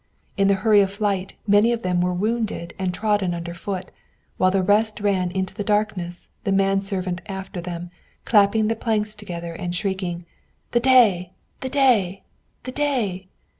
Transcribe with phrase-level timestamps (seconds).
[0.35, 3.91] In the hurry of flight many were wounded and trodden under foot,
[4.37, 7.91] while the rest ran into the darkness, the man servant after them,
[8.25, 10.25] clapping the planks together and shrieking,
[10.71, 11.33] "The day!
[11.59, 12.23] the day!
[12.63, 13.27] the day!"